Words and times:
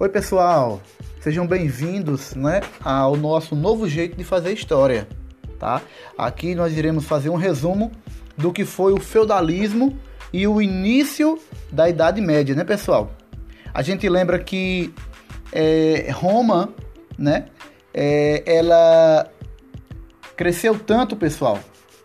Oi, 0.00 0.08
pessoal. 0.08 0.80
Sejam 1.20 1.44
bem-vindos, 1.44 2.36
né, 2.36 2.60
ao 2.84 3.16
nosso 3.16 3.56
novo 3.56 3.88
jeito 3.88 4.16
de 4.16 4.22
fazer 4.22 4.52
história, 4.52 5.08
tá? 5.58 5.82
Aqui 6.16 6.54
nós 6.54 6.78
iremos 6.78 7.04
fazer 7.04 7.30
um 7.30 7.34
resumo 7.34 7.90
do 8.36 8.52
que 8.52 8.64
foi 8.64 8.92
o 8.92 9.00
feudalismo 9.00 9.98
e 10.32 10.46
o 10.46 10.62
início 10.62 11.36
da 11.72 11.88
Idade 11.88 12.20
Média, 12.20 12.54
né, 12.54 12.62
pessoal? 12.62 13.10
A 13.74 13.82
gente 13.82 14.08
lembra 14.08 14.38
que 14.38 14.94
é, 15.50 16.12
Roma, 16.12 16.72
né, 17.18 17.46
é, 17.92 18.44
ela 18.46 19.28
cresceu 20.36 20.78
tanto, 20.78 21.16
pessoal, 21.16 21.58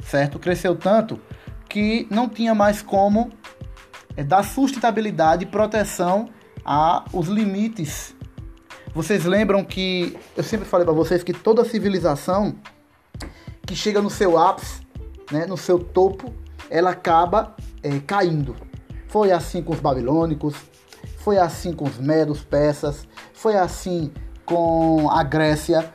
certo? 0.04 0.40
Cresceu 0.40 0.76
tanto 0.76 1.22
que 1.70 2.08
não 2.10 2.28
tinha 2.28 2.56
mais 2.56 2.82
como 2.82 3.30
é, 4.18 4.24
dar 4.24 4.44
sustentabilidade 4.44 5.44
e 5.44 5.48
proteção 5.48 6.30
aos 6.64 7.28
limites. 7.28 8.16
Vocês 8.94 9.26
lembram 9.26 9.64
que 9.64 10.18
eu 10.38 10.44
sempre 10.44 10.68
falei 10.68 10.86
para 10.86 10.94
vocês 10.94 11.24
que 11.24 11.34
toda 11.34 11.66
civilização 11.66 12.56
que 13.66 13.76
chega 13.76 14.02
no 14.02 14.10
seu 14.10 14.38
ápice, 14.38 14.82
né, 15.32 15.46
no 15.46 15.58
seu 15.58 15.80
topo, 15.80 16.34
ela 16.70 16.92
acaba 16.92 17.56
é, 17.82 18.00
caindo. 18.00 18.56
Foi 19.08 19.32
assim 19.32 19.62
com 19.64 19.74
os 19.74 19.80
babilônicos, 19.80 20.56
foi 21.18 21.38
assim 21.38 21.74
com 21.74 21.86
os 21.86 21.98
medos 21.98 22.44
persas, 22.44 23.08
foi 23.34 23.56
assim 23.56 24.12
com 24.46 25.10
a 25.10 25.24
Grécia 25.24 25.94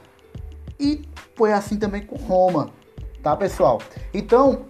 e 0.81 1.03
foi 1.37 1.53
assim 1.53 1.77
também 1.77 2.03
com 2.03 2.17
Roma, 2.17 2.71
tá 3.23 3.37
pessoal? 3.37 3.81
Então, 4.13 4.67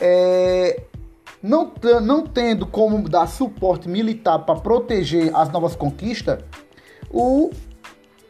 é, 0.00 0.82
não, 1.42 1.72
não 2.02 2.24
tendo 2.26 2.66
como 2.66 3.08
dar 3.08 3.26
suporte 3.26 3.88
militar 3.88 4.38
para 4.40 4.60
proteger 4.60 5.34
as 5.34 5.50
novas 5.50 5.74
conquistas, 5.74 6.38
o, 7.10 7.50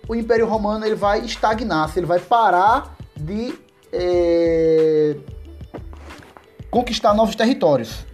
o 0.09 0.15
Império 0.15 0.47
Romano 0.47 0.85
ele 0.87 0.95
vai 0.95 1.21
estagnar, 1.21 1.93
ele 1.95 2.07
vai 2.07 2.19
parar 2.19 2.97
de 3.15 3.55
é, 3.93 5.17
conquistar 6.71 7.13
novos 7.13 7.37
territórios, 7.37 8.07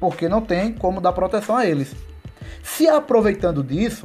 porque 0.00 0.28
não 0.28 0.40
tem 0.40 0.72
como 0.72 1.00
dar 1.00 1.12
proteção 1.12 1.56
a 1.56 1.64
eles. 1.64 1.94
Se 2.62 2.88
aproveitando 2.88 3.62
disso, 3.62 4.04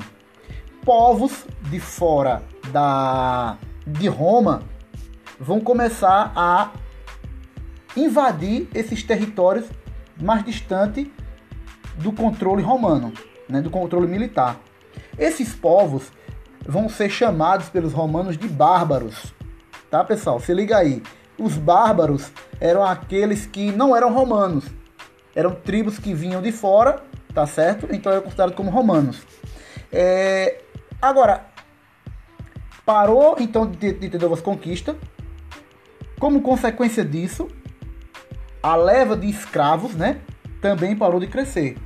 povos 0.83 1.45
de 1.71 1.79
fora 1.79 2.43
da 2.71 3.57
de 3.87 4.07
Roma 4.07 4.63
vão 5.39 5.59
começar 5.59 6.31
a 6.35 6.71
invadir 7.95 8.67
esses 8.73 9.03
territórios 9.03 9.65
mais 10.19 10.43
distante 10.43 11.11
do 11.97 12.11
controle 12.11 12.61
romano, 12.61 13.13
né, 13.47 13.61
do 13.61 13.69
controle 13.69 14.07
militar. 14.07 14.59
Esses 15.17 15.53
povos 15.53 16.11
vão 16.65 16.89
ser 16.89 17.09
chamados 17.09 17.69
pelos 17.69 17.93
romanos 17.93 18.37
de 18.37 18.47
bárbaros. 18.47 19.33
Tá, 19.89 20.03
pessoal? 20.03 20.39
Se 20.39 20.53
liga 20.53 20.77
aí. 20.77 21.01
Os 21.37 21.57
bárbaros 21.57 22.31
eram 22.59 22.83
aqueles 22.83 23.45
que 23.45 23.71
não 23.71 23.95
eram 23.95 24.13
romanos. 24.13 24.65
Eram 25.35 25.53
tribos 25.53 25.99
que 25.99 26.13
vinham 26.13 26.41
de 26.41 26.51
fora, 26.51 27.03
tá 27.33 27.45
certo? 27.45 27.87
Então 27.91 28.11
eram 28.11 28.23
considerados 28.23 28.55
como 28.55 28.71
romanos. 28.71 29.21
É... 29.91 30.61
Agora, 31.01 31.45
parou 32.85 33.35
então 33.39 33.69
de, 33.69 33.93
de 33.93 34.09
ter 34.09 34.19
novas 34.19 34.41
conquistas. 34.41 34.95
Como 36.19 36.41
consequência 36.41 37.03
disso, 37.03 37.47
a 38.65 38.75
leva 38.75 39.15
de 39.15 39.29
escravos, 39.29 39.93
né, 39.93 40.19
também 40.59 40.95
parou 40.95 41.19
de 41.19 41.27
crescer. 41.27 41.77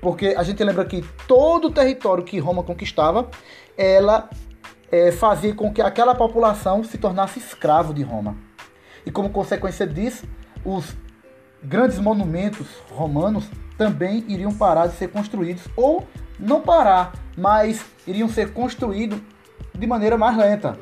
Porque 0.00 0.34
a 0.36 0.42
gente 0.42 0.62
lembra 0.64 0.84
que 0.84 1.04
todo 1.28 1.68
o 1.68 1.70
território 1.70 2.24
que 2.24 2.36
Roma 2.40 2.64
conquistava, 2.64 3.30
ela 3.78 4.28
é, 4.90 5.12
fazia 5.12 5.54
com 5.54 5.72
que 5.72 5.80
aquela 5.80 6.12
população 6.12 6.82
se 6.82 6.98
tornasse 6.98 7.38
escravo 7.38 7.94
de 7.94 8.02
Roma. 8.02 8.36
E 9.06 9.10
como 9.12 9.30
consequência 9.30 9.86
disso, 9.86 10.26
os 10.64 10.96
grandes 11.62 12.00
monumentos 12.00 12.66
romanos 12.90 13.48
também 13.78 14.24
iriam 14.26 14.52
parar 14.52 14.88
de 14.88 14.96
ser 14.96 15.12
construídos, 15.12 15.62
ou 15.76 16.04
não 16.40 16.60
parar, 16.60 17.12
mas 17.36 17.84
iriam 18.04 18.28
ser 18.28 18.52
construídos 18.52 19.20
de 19.72 19.86
maneira 19.86 20.18
mais 20.18 20.36
lenta. 20.36 20.76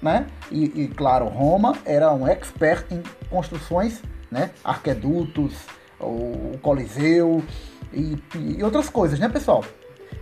Né? 0.00 0.26
E, 0.50 0.84
e 0.84 0.88
claro, 0.88 1.26
Roma 1.26 1.76
era 1.84 2.14
um 2.14 2.26
expert 2.26 2.86
em 2.90 3.02
construções 3.28 4.02
né? 4.34 4.50
Arquedutos, 4.64 5.54
o 6.00 6.58
Coliseu 6.60 7.40
e, 7.92 8.18
e, 8.34 8.62
outras 8.64 8.90
coisas, 8.90 9.16
né, 9.20 9.28
pessoal? 9.28 9.64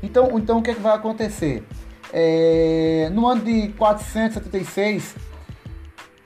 Então, 0.02 0.38
então 0.38 0.58
o 0.58 0.62
que, 0.62 0.70
é 0.70 0.74
que 0.74 0.80
vai 0.80 0.94
acontecer? 0.94 1.64
É, 2.12 3.08
no 3.10 3.26
ano 3.26 3.42
de 3.42 3.68
476, 3.68 5.16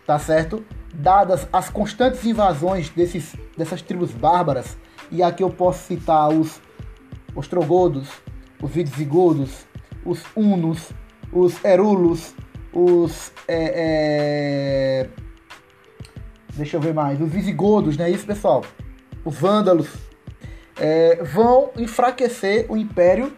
tá 0.04 0.18
certo? 0.18 0.64
Dadas 0.92 1.46
as 1.52 1.70
constantes 1.70 2.24
invasões 2.24 2.88
desses, 2.88 3.36
dessas 3.56 3.80
tribos 3.82 4.10
bárbaras, 4.10 4.76
e 5.12 5.22
aqui 5.22 5.44
eu 5.44 5.50
posso 5.50 5.86
citar 5.86 6.28
os 6.28 6.60
ostrogodos, 7.36 8.08
os 8.60 8.70
visigodos, 8.72 9.64
os 10.04 10.24
hunos, 10.34 10.90
os 11.32 11.64
erulos, 11.64 12.34
os 12.72 13.30
é, 13.46 15.04
é, 15.04 15.05
Deixa 16.56 16.76
eu 16.76 16.80
ver 16.80 16.94
mais. 16.94 17.20
Os 17.20 17.30
visigodos, 17.30 17.96
né? 17.96 18.10
Isso, 18.10 18.26
pessoal. 18.26 18.64
Os 19.24 19.36
vândalos 19.36 19.88
é, 20.78 21.22
vão 21.22 21.70
enfraquecer 21.76 22.66
o 22.68 22.76
império 22.76 23.32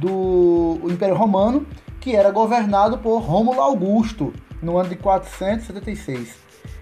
do 0.00 0.80
o 0.82 0.90
Império 0.90 1.14
Romano, 1.14 1.66
que 2.00 2.16
era 2.16 2.30
governado 2.30 2.98
por 2.98 3.18
Rômulo 3.18 3.60
Augusto 3.60 4.32
no 4.60 4.78
ano 4.78 4.88
de 4.88 4.96
476. 4.96 6.34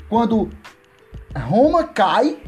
Quando 0.08 0.50
Roma 1.36 1.84
cai, 1.84 2.38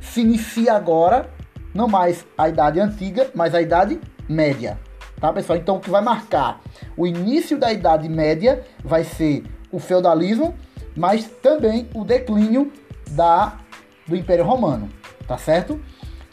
se 0.00 0.20
inicia 0.20 0.74
agora 0.74 1.30
não 1.72 1.88
mais 1.88 2.26
a 2.36 2.48
Idade 2.48 2.80
Antiga, 2.80 3.30
mas 3.34 3.54
a 3.54 3.62
Idade 3.62 4.00
Média. 4.28 4.78
Tá, 5.20 5.32
pessoal? 5.32 5.58
Então, 5.58 5.76
o 5.76 5.80
que 5.80 5.90
vai 5.90 6.02
marcar 6.02 6.60
o 6.96 7.06
início 7.06 7.58
da 7.58 7.72
Idade 7.72 8.08
Média 8.08 8.64
vai 8.84 9.04
ser 9.04 9.44
o 9.70 9.78
feudalismo 9.78 10.54
mas 10.96 11.26
também 11.42 11.88
o 11.94 12.04
declínio 12.04 12.72
da, 13.10 13.58
do 14.06 14.16
Império 14.16 14.44
Romano, 14.44 14.88
tá 15.26 15.38
certo? 15.38 15.80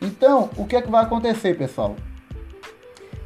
Então, 0.01 0.50
o 0.57 0.66
que 0.66 0.75
é 0.75 0.81
que 0.81 0.90
vai 0.90 1.03
acontecer, 1.03 1.57
pessoal? 1.57 1.95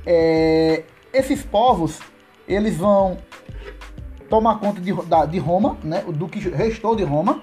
É, 0.05 0.83
esses 1.13 1.43
povos, 1.43 1.99
eles 2.47 2.77
vão 2.77 3.17
tomar 4.29 4.59
conta 4.59 4.79
de, 4.79 4.93
da, 5.05 5.25
de 5.25 5.37
Roma, 5.37 5.77
né, 5.83 6.03
do 6.07 6.27
que 6.27 6.39
restou 6.39 6.95
de 6.95 7.03
Roma. 7.03 7.41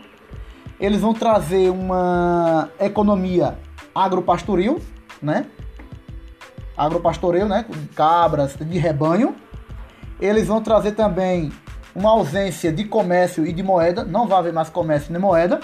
Eles 0.80 1.00
vão 1.00 1.12
trazer 1.12 1.70
uma 1.70 2.70
economia 2.80 3.58
agropastoril, 3.94 4.80
né? 5.20 5.46
Agropastoril, 6.76 7.48
né? 7.48 7.66
Cabras, 7.94 8.56
de 8.56 8.78
rebanho. 8.78 9.34
Eles 10.20 10.46
vão 10.46 10.62
trazer 10.62 10.92
também 10.92 11.52
uma 11.98 12.10
ausência 12.10 12.72
de 12.72 12.84
comércio 12.84 13.44
e 13.44 13.52
de 13.52 13.62
moeda, 13.62 14.04
não 14.04 14.28
vai 14.28 14.38
haver 14.38 14.52
mais 14.52 14.70
comércio 14.70 15.12
nem 15.12 15.20
moeda. 15.20 15.58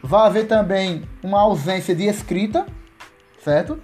Vai 0.00 0.26
haver 0.26 0.46
também 0.46 1.02
uma 1.22 1.40
ausência 1.40 1.94
de 1.94 2.06
escrita, 2.06 2.64
certo? 3.42 3.78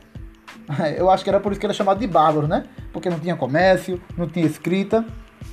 Eu 0.97 1.11
acho 1.11 1.25
que 1.25 1.31
era 1.31 1.41
por 1.41 1.51
isso 1.51 1.61
que 1.61 1.67
era 1.67 1.75
chamado 1.75 1.99
de 1.99 2.07
bárbaro, 2.07 2.47
né? 2.47 2.65
Porque 2.93 3.11
não 3.11 3.19
tinha 3.19 3.35
comércio, 3.35 4.01
não 4.17 4.29
tinha 4.29 4.47
escrita. 4.47 5.05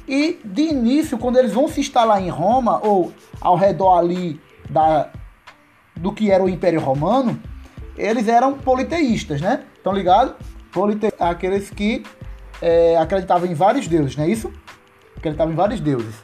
E 0.07 0.39
de 0.45 0.61
início, 0.61 1.17
quando 1.17 1.37
eles 1.37 1.51
vão 1.51 1.67
se 1.67 1.79
instalar 1.79 2.21
em 2.21 2.29
Roma, 2.29 2.79
ou 2.85 3.11
ao 3.41 3.55
redor 3.55 3.97
ali 3.97 4.39
da, 4.69 5.09
do 5.95 6.11
que 6.11 6.29
era 6.29 6.43
o 6.43 6.49
Império 6.49 6.79
Romano, 6.79 7.39
eles 7.97 8.27
eram 8.27 8.53
politeístas, 8.53 9.41
né? 9.41 9.63
Estão 9.75 9.91
ligados? 9.91 10.35
Polite... 10.71 11.11
Aqueles 11.19 11.71
que 11.71 12.03
é, 12.61 12.95
acreditavam 12.97 13.47
em 13.47 13.55
vários 13.55 13.87
deuses, 13.87 14.15
não 14.15 14.25
é 14.25 14.29
isso? 14.29 14.51
Porque 15.25 15.29
ele 15.29 15.35
estava 15.35 15.51
em 15.51 15.55
vários 15.55 15.79
deuses. 15.79 16.15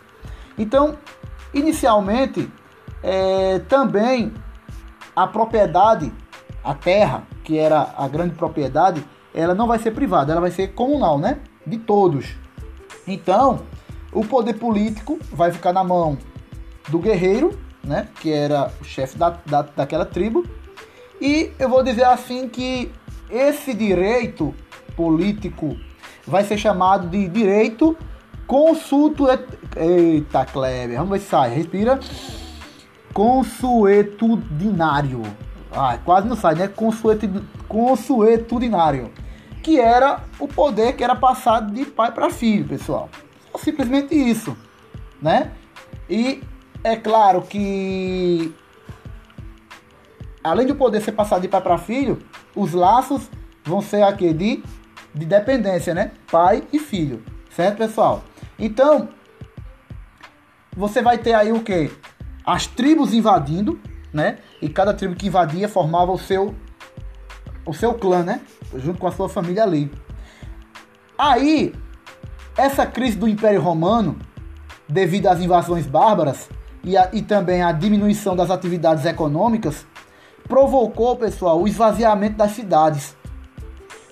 Então, 0.57 0.97
inicialmente, 1.53 2.51
é, 3.01 3.59
também 3.67 4.31
a 5.15 5.25
propriedade, 5.25 6.13
a 6.63 6.73
terra, 6.75 7.23
que 7.43 7.57
era 7.57 7.93
a 7.97 8.07
grande 8.07 8.35
propriedade, 8.35 9.03
ela 9.33 9.55
não 9.55 9.65
vai 9.65 9.79
ser 9.79 9.91
privada, 9.91 10.31
ela 10.31 10.41
vai 10.41 10.51
ser 10.51 10.73
comunal, 10.73 11.17
né? 11.17 11.39
De 11.65 11.77
todos. 11.77 12.35
Então, 13.07 13.61
o 14.11 14.23
poder 14.23 14.53
político 14.53 15.17
vai 15.31 15.51
ficar 15.51 15.73
na 15.73 15.83
mão 15.83 16.17
do 16.89 16.99
guerreiro, 16.99 17.57
né? 17.83 18.07
Que 18.19 18.31
era 18.31 18.71
o 18.79 18.83
chefe 18.83 19.17
da, 19.17 19.31
da, 19.45 19.63
daquela 19.63 20.05
tribo. 20.05 20.45
E 21.19 21.51
eu 21.57 21.69
vou 21.69 21.83
dizer 21.83 22.03
assim 22.03 22.47
que 22.47 22.91
esse 23.29 23.73
direito 23.73 24.53
político 24.95 25.75
vai 26.27 26.43
ser 26.43 26.57
chamado 26.57 27.09
de 27.09 27.27
direito 27.27 27.97
Consulto. 28.51 29.27
Eita, 29.77 30.43
Kleber, 30.43 30.97
vamos 30.97 31.11
ver 31.11 31.19
se 31.19 31.27
sai. 31.27 31.55
Respira. 31.55 31.97
Consuetudinário. 33.13 35.21
Ah, 35.71 35.97
quase 36.03 36.27
não 36.27 36.35
sai, 36.35 36.55
né? 36.55 36.69
Consuetudinário. 37.69 39.09
que 39.63 39.79
era 39.79 40.25
o 40.37 40.49
poder 40.49 40.97
que 40.97 41.03
era 41.03 41.15
passado 41.15 41.71
de 41.71 41.85
pai 41.85 42.11
para 42.11 42.29
filho, 42.29 42.67
pessoal. 42.67 43.09
Simplesmente 43.57 44.13
isso, 44.15 44.57
né? 45.21 45.51
E 46.09 46.43
é 46.83 46.97
claro 46.97 47.43
que 47.43 48.53
além 50.43 50.67
de 50.67 50.73
poder 50.73 51.01
ser 51.01 51.13
passado 51.13 51.41
de 51.41 51.47
pai 51.47 51.61
para 51.61 51.77
filho, 51.77 52.19
os 52.53 52.73
laços 52.73 53.31
vão 53.63 53.81
ser 53.81 54.03
aqui 54.03 54.33
de, 54.33 54.61
de 55.15 55.25
dependência, 55.25 55.93
né? 55.93 56.11
Pai 56.29 56.65
e 56.73 56.79
filho, 56.79 57.23
certo, 57.49 57.77
pessoal? 57.77 58.21
Então, 58.61 59.09
você 60.77 61.01
vai 61.01 61.17
ter 61.17 61.33
aí 61.33 61.51
o 61.51 61.63
que? 61.63 61.91
As 62.45 62.67
tribos 62.67 63.11
invadindo, 63.11 63.81
né? 64.13 64.37
E 64.61 64.69
cada 64.69 64.93
tribo 64.93 65.15
que 65.15 65.27
invadia 65.27 65.67
formava 65.67 66.11
o 66.11 66.19
seu 66.19 66.55
o 67.65 67.73
seu 67.73 67.95
clã, 67.95 68.23
né? 68.23 68.41
Junto 68.75 68.99
com 68.99 69.07
a 69.07 69.11
sua 69.11 69.27
família 69.27 69.63
ali. 69.63 69.91
Aí, 71.17 71.73
essa 72.55 72.85
crise 72.85 73.17
do 73.17 73.27
Império 73.27 73.61
Romano, 73.61 74.17
devido 74.87 75.27
às 75.27 75.39
invasões 75.39 75.87
bárbaras 75.87 76.47
e, 76.83 76.95
a, 76.95 77.09
e 77.13 77.21
também 77.21 77.63
à 77.63 77.71
diminuição 77.71 78.35
das 78.35 78.51
atividades 78.51 79.05
econômicas, 79.05 79.87
provocou, 80.47 81.15
pessoal, 81.15 81.59
o 81.59 81.67
esvaziamento 81.67 82.37
das 82.37 82.51
cidades. 82.51 83.15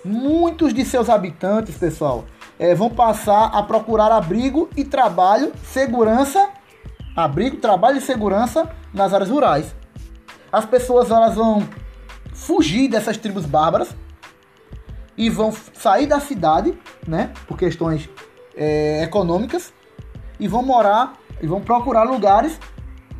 Muitos 0.03 0.73
de 0.73 0.85
seus 0.85 1.09
habitantes, 1.09 1.77
pessoal, 1.77 2.25
é, 2.59 2.75
vão 2.75 2.89
passar 2.89 3.45
a 3.45 3.63
procurar 3.63 4.11
abrigo 4.11 4.69
e 4.75 4.83
trabalho, 4.83 5.53
segurança, 5.63 6.49
abrigo, 7.15 7.55
trabalho 7.57 7.97
e 7.97 8.01
segurança 8.01 8.69
nas 8.93 9.13
áreas 9.13 9.29
rurais. 9.29 9.73
As 10.51 10.65
pessoas 10.65 11.09
elas 11.09 11.35
vão 11.35 11.67
fugir 12.33 12.89
dessas 12.89 13.17
tribos 13.17 13.45
bárbaras 13.45 13.95
e 15.17 15.29
vão 15.29 15.53
sair 15.73 16.05
da 16.05 16.19
cidade, 16.19 16.77
né, 17.07 17.31
por 17.47 17.57
questões 17.57 18.09
é, 18.55 19.03
econômicas, 19.03 19.73
e 20.39 20.47
vão 20.47 20.61
morar 20.61 21.13
e 21.41 21.47
vão 21.47 21.61
procurar 21.61 22.03
lugares 22.03 22.59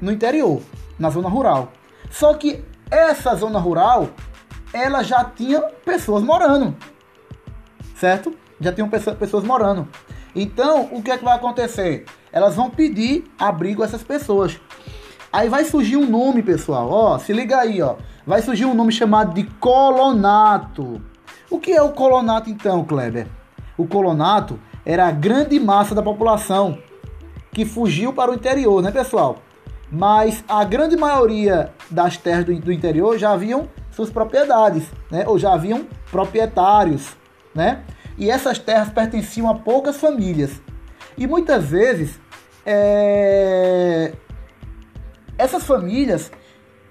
no 0.02 0.12
interior, 0.12 0.62
na 0.98 1.10
zona 1.10 1.30
rural. 1.30 1.72
Só 2.10 2.34
que 2.34 2.64
essa 2.92 3.36
zona 3.36 3.60
rural, 3.60 4.10
ela 4.74 5.04
já 5.04 5.24
tinha 5.24 5.62
pessoas 5.62 6.24
morando, 6.24 6.76
certo? 7.96 8.34
Já 8.60 8.72
tinham 8.72 8.90
pessoas 8.90 9.44
morando. 9.44 9.88
Então, 10.36 10.90
o 10.92 11.02
que 11.02 11.12
é 11.12 11.18
que 11.18 11.24
vai 11.24 11.36
acontecer? 11.36 12.06
Elas 12.32 12.56
vão 12.56 12.70
pedir 12.70 13.26
abrigo 13.38 13.82
a 13.82 13.86
essas 13.86 14.04
pessoas. 14.04 14.60
Aí 15.32 15.48
vai 15.48 15.64
surgir 15.64 15.98
um 15.98 16.10
nome, 16.10 16.42
pessoal. 16.42 16.90
Ó, 16.90 17.20
se 17.20 17.34
liga 17.34 17.58
aí, 17.58 17.82
ó. 17.82 17.96
Vai 18.26 18.42
surgir 18.42 18.66
um 18.66 18.74
nome 18.74 18.92
chamado 18.92 19.34
de 19.34 19.44
colonato. 19.44 21.02
O 21.50 21.60
que 21.60 21.72
é 21.72 21.82
o 21.82 21.92
colonato 21.92 22.50
então, 22.50 22.84
Kleber? 22.84 23.28
O 23.78 23.88
colonato 23.88 24.60
era 24.86 25.08
a 25.08 25.12
grande 25.12 25.60
massa 25.60 25.96
da 25.96 26.02
população 26.02 26.78
que 27.52 27.66
fugiu 27.66 28.14
para 28.14 28.32
o 28.32 28.36
interior, 28.36 28.82
né, 28.82 28.92
pessoal? 28.92 29.38
Mas 29.92 30.44
a 30.48 30.64
grande 30.64 30.96
maioria 30.96 31.72
das 31.90 32.18
terras 32.18 32.46
do, 32.46 32.60
do 32.60 32.72
interior 32.72 33.18
já 33.18 33.32
haviam 33.32 33.68
suas 33.92 34.10
propriedades, 34.10 34.88
né? 35.10 35.24
Ou 35.28 35.40
já 35.40 35.54
haviam 35.54 35.88
proprietários, 36.12 37.16
né? 37.54 37.84
E 38.20 38.30
essas 38.30 38.60
terras 38.60 38.90
pertenciam 38.90 39.50
a 39.50 39.56
poucas 39.56 39.96
famílias. 39.96 40.52
E 41.18 41.26
muitas 41.26 41.66
vezes 41.66 42.20
é... 42.66 44.12
essas 45.38 45.64
famílias, 45.64 46.30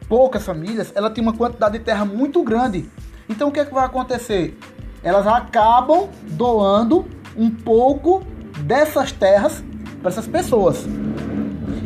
poucas 0.08 0.44
famílias, 0.44 0.90
ela 0.94 1.10
tem 1.10 1.22
uma 1.22 1.34
quantidade 1.34 1.78
de 1.78 1.84
terra 1.84 2.06
muito 2.06 2.42
grande. 2.42 2.90
Então 3.28 3.48
o 3.48 3.52
que, 3.52 3.60
é 3.60 3.64
que 3.66 3.74
vai 3.74 3.84
acontecer? 3.84 4.58
Elas 5.02 5.26
acabam 5.26 6.08
doando 6.30 7.06
um 7.36 7.50
pouco 7.50 8.24
dessas 8.60 9.12
terras 9.12 9.62
para 10.00 10.10
essas 10.10 10.26
pessoas. 10.26 10.86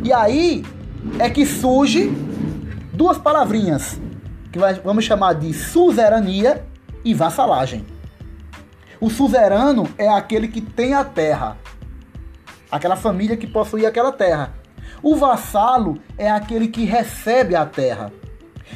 E 0.03 0.13
aí 0.13 0.65
é 1.19 1.29
que 1.29 1.45
surge 1.45 2.09
duas 2.93 3.17
palavrinhas 3.17 3.99
que 4.51 4.59
vamos 4.83 5.03
chamar 5.03 5.33
de 5.33 5.53
suzerania 5.53 6.65
e 7.03 7.13
vassalagem. 7.13 7.92
O 9.03 9.09
suzerano 9.09 9.85
é 9.97 10.07
aquele 10.07 10.47
que 10.47 10.61
tem 10.61 10.93
a 10.93 11.03
terra, 11.03 11.57
aquela 12.71 12.95
família 12.95 13.35
que 13.35 13.45
possui 13.45 13.85
aquela 13.85 14.13
terra. 14.13 14.53
O 15.01 15.17
vassalo 15.17 15.99
é 16.17 16.31
aquele 16.31 16.69
que 16.69 16.85
recebe 16.85 17.53
a 17.53 17.65
terra. 17.65 18.13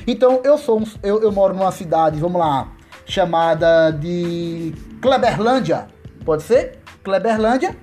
Então 0.05 0.41
eu 0.43 0.57
sou 0.57 0.81
um, 0.81 0.83
eu, 1.01 1.21
eu 1.23 1.31
moro 1.31 1.53
numa 1.53 1.71
cidade, 1.71 2.19
vamos 2.19 2.41
lá, 2.41 2.73
chamada 3.05 3.89
de 3.91 4.73
Kleberlândia. 5.01 5.87
Pode 6.25 6.43
ser? 6.43 6.79
Kleberlândia. 7.05 7.73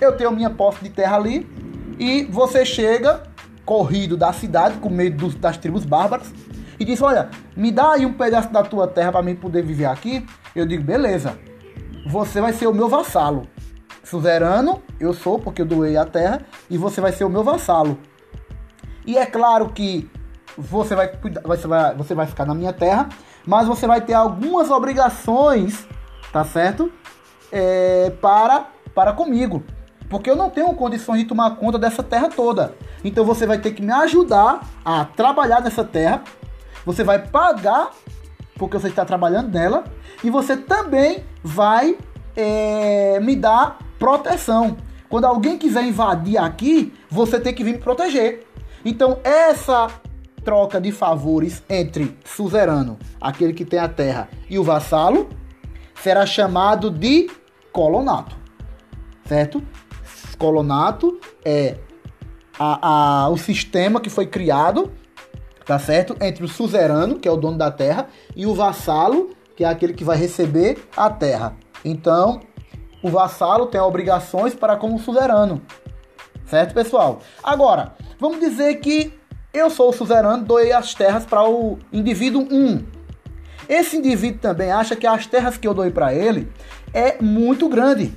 Eu 0.00 0.16
tenho 0.16 0.30
minha 0.30 0.48
posse 0.48 0.82
de 0.82 0.88
terra 0.88 1.16
ali 1.16 1.46
e 1.98 2.24
você 2.24 2.64
chega 2.64 3.24
corrido 3.66 4.16
da 4.16 4.32
cidade, 4.32 4.78
com 4.78 4.88
medo 4.88 5.18
dos, 5.18 5.34
das 5.34 5.58
tribos 5.58 5.84
bárbaras, 5.84 6.32
e 6.82 6.84
diz: 6.84 7.00
Olha, 7.00 7.30
me 7.56 7.70
dá 7.70 7.92
aí 7.92 8.04
um 8.04 8.12
pedaço 8.12 8.52
da 8.52 8.62
tua 8.62 8.86
terra 8.86 9.12
para 9.12 9.22
mim 9.22 9.34
poder 9.34 9.62
viver 9.62 9.86
aqui. 9.86 10.26
Eu 10.54 10.66
digo: 10.66 10.82
Beleza, 10.82 11.38
você 12.06 12.40
vai 12.40 12.52
ser 12.52 12.66
o 12.66 12.74
meu 12.74 12.88
vassalo. 12.88 13.46
Suzerano, 14.04 14.82
eu 14.98 15.14
sou, 15.14 15.38
porque 15.38 15.62
eu 15.62 15.66
doei 15.66 15.96
a 15.96 16.04
terra, 16.04 16.42
e 16.68 16.76
você 16.76 17.00
vai 17.00 17.12
ser 17.12 17.24
o 17.24 17.30
meu 17.30 17.44
vassalo. 17.44 17.98
E 19.06 19.16
é 19.16 19.24
claro 19.24 19.68
que 19.70 20.10
você 20.58 20.94
vai, 20.94 21.10
você 21.44 21.66
vai, 21.66 21.94
você 21.94 22.14
vai 22.14 22.26
ficar 22.26 22.44
na 22.44 22.54
minha 22.54 22.72
terra, 22.72 23.08
mas 23.46 23.66
você 23.66 23.86
vai 23.86 24.00
ter 24.00 24.14
algumas 24.14 24.70
obrigações, 24.70 25.86
tá 26.32 26.44
certo? 26.44 26.92
É, 27.50 28.10
para, 28.20 28.66
para 28.94 29.12
comigo. 29.12 29.62
Porque 30.10 30.28
eu 30.28 30.36
não 30.36 30.50
tenho 30.50 30.74
condições 30.74 31.20
de 31.20 31.24
tomar 31.24 31.56
conta 31.56 31.78
dessa 31.78 32.02
terra 32.02 32.28
toda. 32.28 32.74
Então 33.02 33.24
você 33.24 33.46
vai 33.46 33.58
ter 33.58 33.72
que 33.72 33.82
me 33.82 33.92
ajudar 33.92 34.60
a 34.84 35.04
trabalhar 35.04 35.62
nessa 35.62 35.84
terra. 35.84 36.22
Você 36.84 37.04
vai 37.04 37.18
pagar 37.18 37.90
porque 38.56 38.78
você 38.78 38.88
está 38.88 39.04
trabalhando 39.04 39.52
nela. 39.52 39.84
E 40.22 40.30
você 40.30 40.56
também 40.56 41.24
vai 41.42 41.98
é, 42.36 43.18
me 43.20 43.34
dar 43.34 43.78
proteção. 43.98 44.76
Quando 45.08 45.24
alguém 45.24 45.58
quiser 45.58 45.84
invadir 45.84 46.38
aqui, 46.38 46.92
você 47.10 47.40
tem 47.40 47.52
que 47.52 47.64
vir 47.64 47.74
me 47.74 47.78
proteger. 47.78 48.46
Então 48.84 49.18
essa 49.24 49.88
troca 50.44 50.80
de 50.80 50.90
favores 50.90 51.62
entre 51.68 52.16
suzerano, 52.24 52.98
aquele 53.20 53.52
que 53.52 53.64
tem 53.64 53.78
a 53.78 53.88
terra, 53.88 54.28
e 54.50 54.58
o 54.58 54.64
vassalo, 54.64 55.28
será 55.94 56.26
chamado 56.26 56.90
de 56.90 57.30
colonato. 57.72 58.36
Certo? 59.24 59.62
colonato 60.38 61.20
é 61.44 61.76
a, 62.58 63.24
a, 63.24 63.28
o 63.28 63.36
sistema 63.36 64.00
que 64.00 64.10
foi 64.10 64.26
criado, 64.26 64.90
tá 65.64 65.78
certo? 65.78 66.16
Entre 66.20 66.44
o 66.44 66.48
suzerano, 66.48 67.18
que 67.18 67.28
é 67.28 67.30
o 67.30 67.36
dono 67.36 67.58
da 67.58 67.70
terra, 67.70 68.08
e 68.34 68.46
o 68.46 68.54
vassalo, 68.54 69.30
que 69.56 69.64
é 69.64 69.68
aquele 69.68 69.92
que 69.92 70.04
vai 70.04 70.16
receber 70.16 70.78
a 70.96 71.10
terra. 71.10 71.54
Então, 71.84 72.40
o 73.02 73.08
vassalo 73.08 73.66
tem 73.66 73.80
obrigações 73.80 74.54
para 74.54 74.76
como 74.76 74.98
suzerano. 74.98 75.60
Certo, 76.46 76.74
pessoal? 76.74 77.20
Agora, 77.42 77.94
vamos 78.18 78.38
dizer 78.40 78.76
que 78.76 79.12
eu 79.52 79.68
sou 79.68 79.90
o 79.90 79.92
suzerano, 79.92 80.44
doei 80.44 80.72
as 80.72 80.94
terras 80.94 81.24
para 81.24 81.48
o 81.48 81.78
indivíduo 81.92 82.46
1. 82.50 82.84
Esse 83.68 83.96
indivíduo 83.96 84.40
também 84.40 84.70
acha 84.70 84.96
que 84.96 85.06
as 85.06 85.26
terras 85.26 85.56
que 85.56 85.66
eu 85.66 85.74
doei 85.74 85.90
para 85.90 86.14
ele 86.14 86.50
é 86.92 87.20
muito 87.22 87.68
grande 87.68 88.14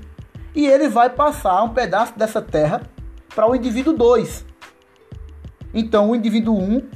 e 0.56 0.66
ele 0.66 0.88
vai 0.88 1.10
passar 1.10 1.64
um 1.64 1.70
pedaço 1.70 2.18
dessa 2.18 2.42
terra 2.42 2.82
para 3.34 3.50
o 3.50 3.56
indivíduo 3.56 3.94
2. 3.94 4.46
Então, 5.74 6.10
o 6.10 6.16
indivíduo 6.16 6.58
1, 6.58 6.64
um, 6.64 6.90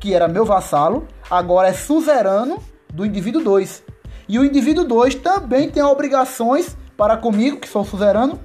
que 0.00 0.14
era 0.14 0.28
meu 0.28 0.44
vassalo, 0.44 1.06
agora 1.30 1.68
é 1.68 1.72
suzerano 1.72 2.58
do 2.92 3.04
indivíduo 3.04 3.42
2. 3.42 3.82
E 4.28 4.38
o 4.38 4.44
indivíduo 4.44 4.84
2 4.84 5.16
também 5.16 5.70
tem 5.70 5.82
obrigações 5.82 6.76
para 6.96 7.16
comigo, 7.16 7.58
que 7.58 7.68
sou 7.68 7.82
o 7.82 7.84
suzerano 7.84 8.40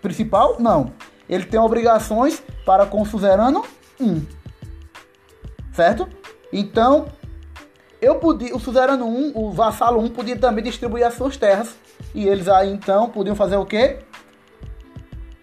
principal? 0.00 0.56
Não. 0.58 0.92
Ele 1.28 1.44
tem 1.44 1.60
obrigações 1.60 2.42
para 2.64 2.86
com 2.86 3.02
o 3.02 3.06
suzerano 3.06 3.64
1. 4.00 4.06
Um. 4.06 4.26
Certo? 5.72 6.08
Então, 6.52 7.06
eu 8.00 8.16
podia, 8.16 8.54
o 8.54 8.60
suzerano 8.60 9.06
1, 9.06 9.32
o 9.34 9.50
vassalo 9.50 10.00
1 10.00 10.08
podia 10.10 10.36
também 10.36 10.64
distribuir 10.64 11.06
as 11.06 11.14
suas 11.14 11.36
terras 11.36 11.76
e 12.14 12.26
eles 12.26 12.48
aí 12.48 12.72
então 12.72 13.10
podiam 13.10 13.36
fazer 13.36 13.56
o 13.56 13.66
quê? 13.66 13.98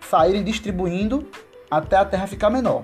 Saírem 0.10 0.44
distribuindo 0.44 1.28
até 1.70 1.98
a 1.98 2.06
terra 2.06 2.28
ficar 2.28 2.50
menor. 2.50 2.84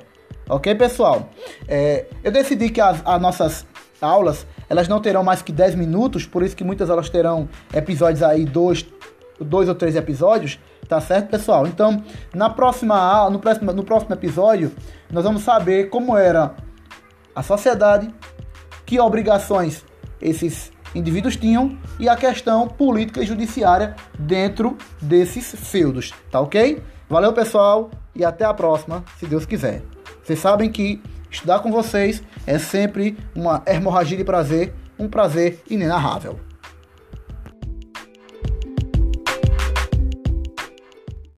Ok, 0.51 0.75
pessoal? 0.75 1.29
É, 1.65 2.07
eu 2.21 2.29
decidi 2.29 2.69
que 2.69 2.81
as, 2.81 3.01
as, 3.05 3.21
nossas 3.21 3.65
aulas 4.01 4.45
elas 4.67 4.85
não 4.85 4.99
terão 4.99 5.23
mais 5.23 5.41
que 5.41 5.49
10 5.49 5.75
minutos, 5.75 6.25
por 6.25 6.43
isso 6.43 6.57
que 6.57 6.63
muitas 6.63 6.89
elas 6.89 7.09
terão 7.09 7.47
episódios 7.73 8.21
aí, 8.21 8.43
dois, 8.43 8.85
dois 9.39 9.69
ou 9.69 9.75
três 9.75 9.95
episódios, 9.95 10.59
tá 10.89 10.99
certo, 10.99 11.29
pessoal? 11.29 11.65
Então, 11.67 12.03
na 12.35 12.49
próxima 12.49 12.97
aula, 12.97 13.29
no 13.29 13.39
próximo, 13.39 13.71
no 13.71 13.83
próximo 13.85 14.13
episódio, 14.13 14.73
nós 15.09 15.23
vamos 15.23 15.41
saber 15.41 15.89
como 15.89 16.17
era 16.17 16.53
a 17.33 17.41
sociedade, 17.41 18.13
que 18.85 18.99
obrigações 18.99 19.85
esses 20.21 20.69
indivíduos 20.93 21.37
tinham 21.37 21.77
e 21.97 22.09
a 22.09 22.17
questão 22.17 22.67
política 22.67 23.23
e 23.23 23.25
judiciária 23.25 23.95
dentro 24.19 24.77
desses 25.01 25.55
feudos, 25.55 26.13
tá 26.29 26.41
ok? 26.41 26.83
Valeu, 27.09 27.31
pessoal, 27.31 27.89
e 28.13 28.25
até 28.25 28.43
a 28.43 28.53
próxima, 28.53 29.01
se 29.17 29.25
Deus 29.25 29.45
quiser. 29.45 29.81
Vocês 30.23 30.39
sabem 30.39 30.71
que 30.71 31.01
estudar 31.29 31.59
com 31.59 31.71
vocês 31.71 32.21
é 32.45 32.57
sempre 32.59 33.17
uma 33.35 33.63
hemorragia 33.65 34.17
de 34.17 34.23
prazer, 34.23 34.73
um 34.97 35.07
prazer 35.07 35.61
inenarrável. 35.69 36.39